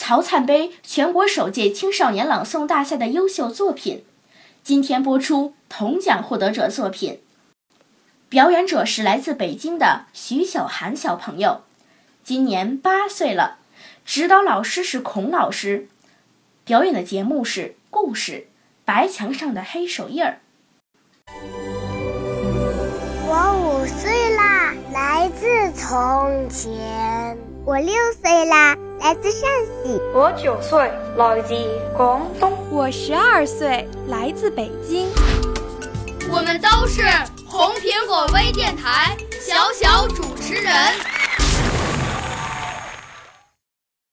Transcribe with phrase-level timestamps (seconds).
[0.00, 4.02] 曹灿杯全国首届青少年朗诵大赛的优秀作品。
[4.64, 7.20] 今天播出铜奖获得者作品，
[8.30, 11.64] 表演者是来自北京的徐小涵小朋友，
[12.24, 13.58] 今年八岁了，
[14.06, 15.88] 指导老师是孔老师，
[16.64, 18.32] 表演的节目是故事
[18.86, 20.40] 《白墙上的黑手印儿》。
[23.28, 25.46] 我五岁啦，来自
[25.78, 27.36] 从前；
[27.66, 29.48] 我六岁啦，来自陕
[29.82, 30.78] 西；我九岁，
[31.16, 31.54] 来自
[31.96, 35.08] 广东；我十二岁，来自北京。
[36.30, 37.02] 我们都是
[37.46, 40.74] 红苹果微电台小小主持人。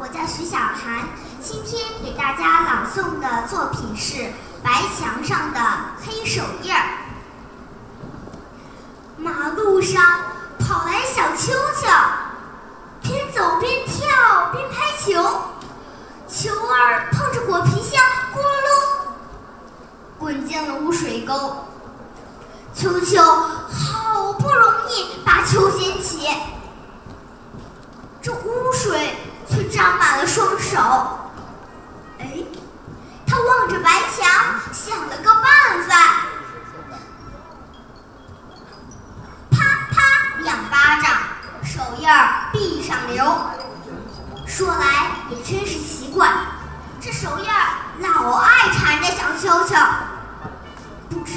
[0.00, 1.06] 我叫徐小涵，
[1.42, 4.22] 今天给大家朗诵的作品是
[4.62, 5.60] 《白墙上的
[6.02, 6.80] 黑手印儿》。
[9.22, 10.02] 马路上
[10.58, 11.86] 跑来小秋秋，
[14.70, 15.12] 拍球，
[16.28, 18.00] 球儿碰着果皮箱，
[18.32, 19.10] 咕噜噜，
[20.18, 21.66] 滚进了污水沟。
[22.72, 26.28] 球球好不容易把球捡起，
[28.22, 29.16] 这污水
[29.48, 30.78] 却沾满了双手。
[32.20, 32.44] 哎，
[33.26, 36.19] 他望着白墙，想了个办法。
[44.60, 44.84] 说来
[45.30, 46.30] 也真是奇怪，
[47.00, 49.74] 这手印儿老爱缠着小秋秋，
[51.08, 51.32] 不知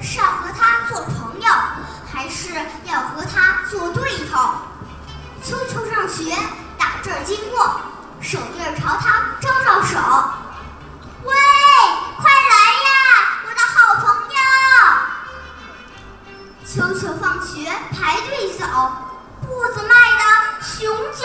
[0.00, 1.48] 是要和他做朋友，
[2.08, 4.38] 还是要和他做对头。
[5.42, 6.32] 秋秋上学
[6.78, 7.80] 打这儿经过，
[8.20, 9.98] 手印儿朝他招招手
[11.26, 11.34] ：“喂，
[12.16, 12.54] 快来
[12.86, 12.94] 呀，
[13.42, 14.38] 我的好朋友！”
[16.64, 18.64] 秋秋放学排队走，
[19.42, 20.22] 步子迈得
[20.62, 21.20] 雄赳，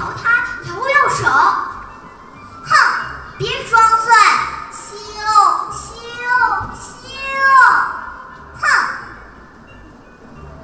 [0.00, 0.30] 朝他
[0.64, 1.28] 摇摇手，
[2.64, 2.72] 哼，
[3.36, 4.18] 别装蒜，
[4.72, 4.96] 羞
[5.76, 5.84] 羞
[6.72, 7.06] 羞，
[8.58, 8.64] 哼！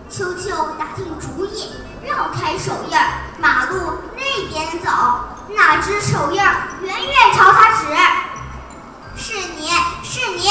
[0.09, 1.71] 秋秋打定主意，
[2.03, 3.05] 绕开手印儿，
[3.39, 4.91] 马路那边走。
[5.55, 7.95] 哪只手印儿远远朝他指
[9.17, 9.69] ：“是你
[10.03, 10.49] 是你，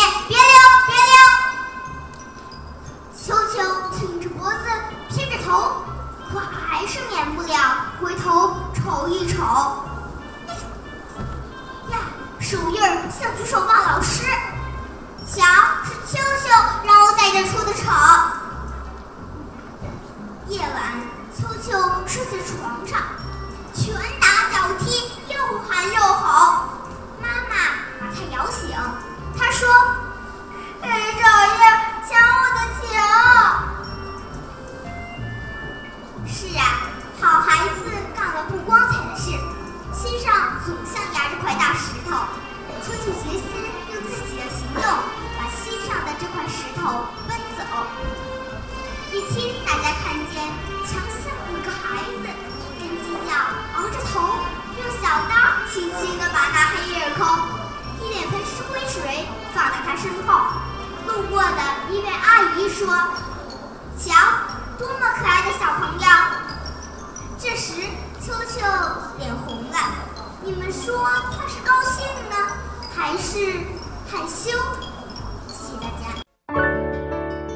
[12.48, 14.22] 手印儿像举手骂老师，
[15.26, 15.44] 瞧，
[15.84, 16.48] 是秋秋
[16.86, 17.82] 让我在这出的丑。
[20.50, 20.94] 夜晚，
[21.36, 21.76] 秋秋
[22.06, 23.02] 睡在床上，
[23.74, 26.00] 拳打脚踢，又喊又
[49.12, 50.44] 一天，大家看见
[50.86, 52.28] 墙下有个孩子
[52.60, 53.32] 一根犄角
[53.76, 54.40] 昂着头，
[54.78, 55.34] 用小刀
[55.72, 57.22] 轻轻地把那黑印儿抠，
[58.04, 60.28] 一脸盆石灰水放在他身后。
[61.08, 61.62] 路过的
[61.92, 62.88] 一位阿姨说
[63.98, 64.14] ：“瞧，
[64.78, 66.08] 多么可爱的小朋友！”
[67.38, 67.74] 这时，
[68.20, 68.66] 秋秋
[69.20, 69.78] 脸红了。
[70.42, 72.36] 你们说他是高兴呢，
[72.96, 73.66] 还是
[74.12, 74.52] 害羞？